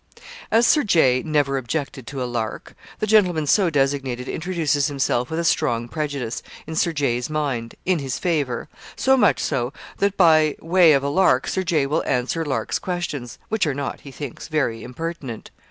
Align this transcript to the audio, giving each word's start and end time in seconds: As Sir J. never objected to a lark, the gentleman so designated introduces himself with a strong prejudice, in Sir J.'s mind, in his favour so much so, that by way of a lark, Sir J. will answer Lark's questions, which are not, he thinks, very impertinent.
As 0.49 0.65
Sir 0.65 0.83
J. 0.83 1.21
never 1.23 1.59
objected 1.59 2.07
to 2.07 2.23
a 2.23 2.25
lark, 2.25 2.73
the 2.97 3.05
gentleman 3.05 3.45
so 3.45 3.69
designated 3.69 4.27
introduces 4.27 4.87
himself 4.87 5.29
with 5.29 5.39
a 5.39 5.43
strong 5.43 5.87
prejudice, 5.87 6.41
in 6.65 6.75
Sir 6.75 6.91
J.'s 6.91 7.29
mind, 7.29 7.75
in 7.85 7.99
his 7.99 8.17
favour 8.17 8.67
so 8.95 9.15
much 9.15 9.39
so, 9.39 9.71
that 9.99 10.17
by 10.17 10.55
way 10.59 10.93
of 10.93 11.03
a 11.03 11.09
lark, 11.09 11.45
Sir 11.45 11.61
J. 11.61 11.85
will 11.85 12.03
answer 12.07 12.43
Lark's 12.43 12.79
questions, 12.79 13.37
which 13.49 13.67
are 13.67 13.75
not, 13.75 13.99
he 13.99 14.09
thinks, 14.09 14.47
very 14.47 14.81
impertinent. 14.81 15.51